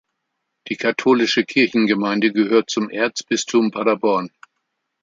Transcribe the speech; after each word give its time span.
Die 0.67 0.77
katholische 0.77 1.43
Kirchengemeinde 1.45 2.33
gehört 2.33 2.71
zum 2.71 2.89
Erzbistum 2.89 3.69
Paderborn. 3.69 4.31